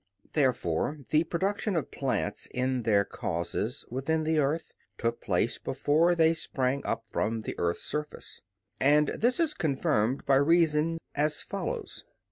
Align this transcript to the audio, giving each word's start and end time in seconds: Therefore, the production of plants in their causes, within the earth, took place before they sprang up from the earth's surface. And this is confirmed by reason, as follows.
Therefore, 0.33 0.97
the 1.11 1.25
production 1.25 1.75
of 1.75 1.91
plants 1.91 2.47
in 2.47 2.81
their 2.81 3.05
causes, 3.05 3.85
within 3.91 4.23
the 4.23 4.39
earth, 4.39 4.71
took 4.97 5.21
place 5.21 5.59
before 5.59 6.15
they 6.15 6.33
sprang 6.33 6.83
up 6.83 7.05
from 7.11 7.41
the 7.41 7.53
earth's 7.59 7.83
surface. 7.83 8.41
And 8.79 9.09
this 9.09 9.39
is 9.39 9.53
confirmed 9.53 10.25
by 10.25 10.37
reason, 10.37 10.97
as 11.13 11.43
follows. 11.43 12.03